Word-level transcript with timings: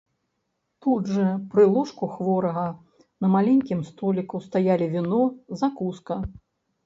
Тут 0.85 1.09
жа 1.15 1.25
пры 1.51 1.65
ложку 1.73 2.07
хворага 2.15 2.63
на 3.25 3.31
маленькім 3.35 3.79
століку 3.89 4.35
стаялі 4.49 4.85
віно, 4.95 5.19
закуска. 5.61 6.15